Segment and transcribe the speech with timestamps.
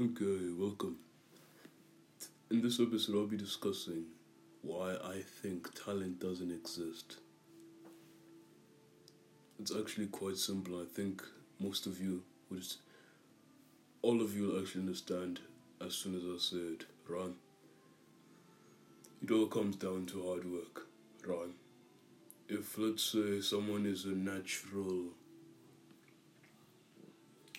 [0.00, 0.96] Okay, welcome.
[2.52, 4.04] In this episode, I'll be discussing
[4.62, 7.16] why I think talent doesn't exist.
[9.58, 10.80] It's actually quite simple.
[10.80, 11.24] I think
[11.58, 12.64] most of you would,
[14.02, 15.40] all of you will actually understand
[15.84, 16.84] as soon as I say it.
[17.08, 17.34] Right?
[19.20, 20.86] It all comes down to hard work.
[21.26, 21.54] Run.
[22.48, 25.06] If let's say someone is a natural,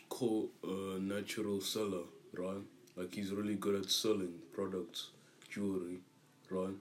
[0.08, 2.06] co- uh, natural seller
[2.40, 2.64] right?
[2.96, 5.10] Like he's really good at selling products,
[5.50, 6.00] jewelry,
[6.50, 6.76] right?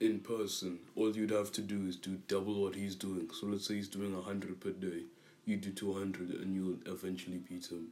[0.00, 3.28] In person, all you'd have to do is do double what he's doing.
[3.32, 5.02] So let's say he's doing a hundred per day,
[5.46, 7.88] you do two hundred, and you'll eventually beat him.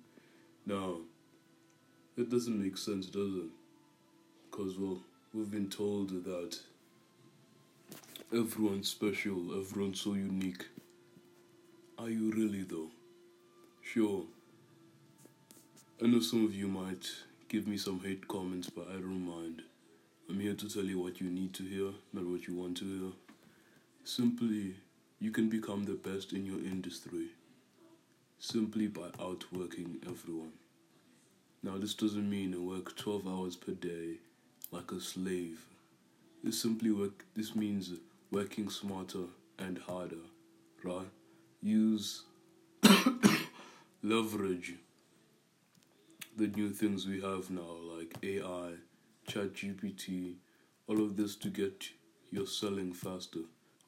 [0.67, 0.97] Now,
[2.17, 3.51] it doesn't make sense, does it?
[4.51, 5.01] Because well,
[5.33, 6.59] we've been told that
[8.33, 10.67] everyone's special, everyone's so unique.
[11.99, 12.91] Are you really though?
[13.83, 14.25] Sure,
[16.03, 17.07] I know some of you might
[17.49, 19.63] give me some hate comments, but I don't mind.
[20.29, 22.85] I'm here to tell you what you need to hear, not what you want to
[22.85, 23.13] hear.
[24.03, 24.75] Simply,
[25.21, 27.27] you can become the best in your industry
[28.41, 30.51] simply by outworking everyone.
[31.63, 34.17] Now, this doesn't mean work 12 hours per day
[34.73, 35.65] like a slave.
[36.43, 37.25] This simply work.
[37.37, 37.93] This means
[38.33, 40.25] working smarter and harder,
[40.83, 41.07] right?
[41.63, 42.23] Use
[44.03, 44.75] leverage
[46.37, 48.73] the new things we have now, like AI,
[49.29, 50.35] ChatGPT,
[50.87, 51.89] all of this to get
[52.31, 53.41] your selling faster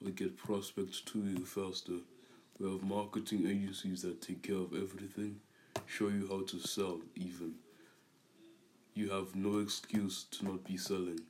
[0.05, 1.99] or get prospects to you faster.
[2.59, 5.41] We have marketing agencies that take care of everything,
[5.87, 7.55] show you how to sell, even.
[8.95, 11.21] You have no excuse to not be selling.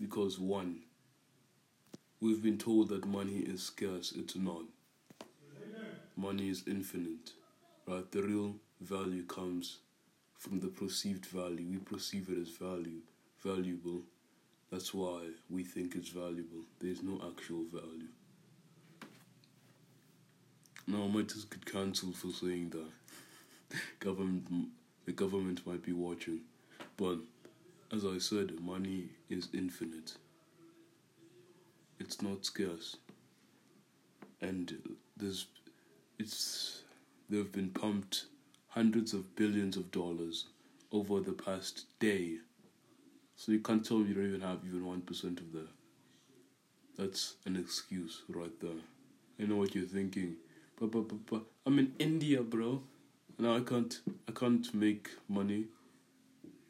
[0.00, 0.80] Because, one,
[2.20, 4.62] we've been told that money is scarce, it's not.
[6.16, 7.32] Money is infinite,
[7.86, 8.10] right?
[8.10, 9.78] The real value comes
[10.38, 11.66] from the perceived value.
[11.68, 13.00] We perceive it as value,
[13.44, 14.02] valuable.
[14.70, 16.64] That's why we think it's valuable.
[16.78, 18.08] There's no actual value.
[20.86, 23.76] Now, I might just get cancelled for saying that.
[24.00, 24.68] government,
[25.04, 26.40] the government might be watching,
[26.96, 27.18] but
[27.92, 30.14] as I said, money is infinite.
[32.00, 32.96] It's not scarce,
[34.40, 34.72] and
[35.16, 35.46] there's,
[36.18, 36.82] it's,
[37.28, 38.24] they've been pumped
[38.78, 40.46] hundreds of billions of dollars
[40.92, 42.36] over the past day.
[43.34, 45.68] So you can't tell me you don't even have even 1% of that.
[46.96, 48.80] That's an excuse right there.
[49.40, 50.36] I know what you're thinking.
[50.78, 52.80] But, but, but, but I'm in India, bro.
[53.36, 55.64] Now I can't I can't make money.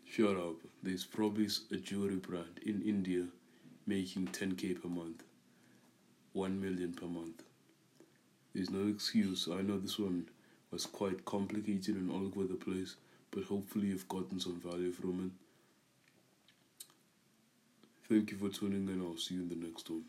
[0.06, 0.56] Shut up.
[0.82, 3.24] There's probably a jewelry brand in India
[3.86, 5.24] making 10k per month.
[6.32, 7.42] 1 million per month.
[8.54, 9.46] There's no excuse.
[9.52, 10.28] I know this one
[10.70, 12.96] was quite complicated and all over the place,
[13.30, 15.32] but hopefully you've gotten some value from it.
[18.08, 19.02] Thank you for tuning in.
[19.02, 20.04] I'll see you in the next one.